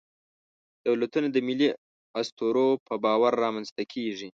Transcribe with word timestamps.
دولتونه 0.85 1.27
د 1.31 1.37
ملي 1.47 1.69
اسطورو 2.21 2.67
په 2.87 2.93
باور 3.03 3.31
رامنځ 3.43 3.67
ته 3.75 3.83
کېږي. 3.93 4.29